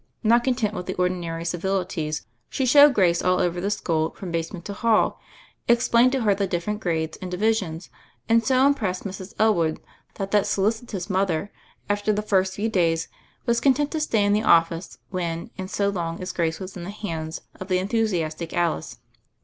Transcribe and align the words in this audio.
Not 0.23 0.43
content 0.43 0.73
with 0.73 0.87
the 0.87 0.95
ordinary 0.95 1.45
civilities, 1.45 2.25
she 2.49 2.65
showed 2.65 2.95
Grace 2.95 3.21
all 3.21 3.39
over 3.39 3.61
the 3.61 3.69
school 3.69 4.15
from 4.15 4.31
basement 4.31 4.65
to 4.65 4.73
hall, 4.73 5.19
explained 5.67 6.11
to 6.13 6.21
her 6.21 6.33
tlie 6.33 6.49
different 6.49 6.81
gra^des 6.81 7.17
and 7.21 7.29
divisions, 7.29 7.91
and 8.27 8.43
so 8.43 8.55
THE 8.55 8.59
FAIRY 8.59 8.69
OF 8.69 8.75
THE 8.75 8.79
SNOWS 9.13 9.35
145 9.37 9.37
impressed 9.37 9.37
Mrs. 9.37 9.43
Elwood 9.43 9.81
that 10.15 10.31
that 10.31 10.47
solicitous 10.47 11.07
mother, 11.07 11.51
after 11.87 12.11
the 12.11 12.23
first 12.27 12.55
few 12.55 12.67
days, 12.67 13.09
was 13.45 13.61
content 13.61 13.91
to 13.91 13.99
stay 13.99 14.25
in 14.25 14.33
the 14.33 14.41
office 14.41 14.97
when 15.11 15.51
and 15.59 15.69
so 15.69 15.89
long 15.89 16.19
as 16.19 16.31
Grace 16.31 16.59
was 16.59 16.75
in 16.75 16.83
the 16.83 16.89
hands 16.89 17.41
of 17.59 17.67
the 17.67 17.77
enthusiastic 17.77 18.53
Alice. 18.55 18.97